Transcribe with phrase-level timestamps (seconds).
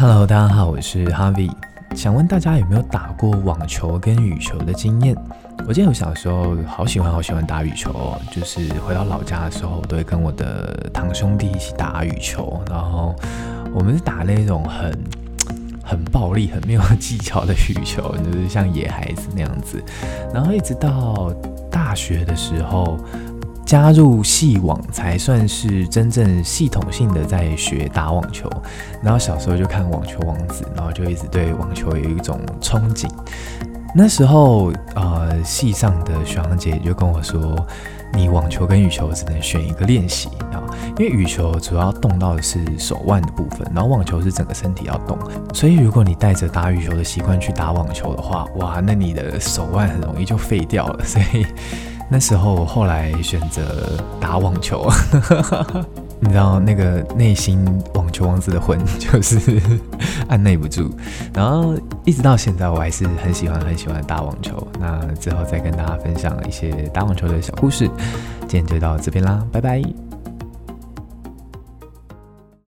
[0.00, 1.50] Hello，大家好，我是 Harvey。
[1.96, 5.16] 想问大家有没有打过网球跟羽球的经验？
[5.66, 7.92] 我记得我小时候好喜欢好喜欢打羽球，
[8.30, 12.62] 就是回到老家的时候，我都会跟我的堂兄弟一起打羽球。
[12.70, 13.12] 然后
[13.74, 14.96] 我们是打那种很
[15.82, 19.82] 很暴力、很没有技巧的羽球，就是像野孩子那样子。
[20.32, 21.34] 然后一直到
[21.72, 22.96] 大学的时候。
[23.68, 28.50] 加入系网才算是真正系统性的在学打网球，
[29.02, 33.06] 然后小时候就看《网球王子》，然后就一直对网球有一种憧憬。
[33.94, 37.54] 那时候，呃，系上的学长姐就跟我说
[38.14, 40.64] ：“你网球跟羽球只能选一个练习啊，
[40.98, 45.18] 因为羽球主要动到的是手腕的部分，然后网球是整个身体要动。
[45.52, 51.04] 所以如果你带着打羽球的习惯去打网球的话，哇，那你的手腕很容易就废掉了。
[51.04, 51.44] 所以。”
[52.10, 53.62] 那时候，我后来选择
[54.18, 54.90] 打网球，
[56.20, 59.60] 你知道那个内心网球王子的魂就是
[60.28, 60.90] 按捺不住，
[61.34, 64.66] 然后一直到现在，我还是很喜欢很喜欢打网球。
[64.80, 67.88] 那之后再跟大家分享一些打网球的小故事。
[68.48, 70.07] 今天就到这边啦，拜拜。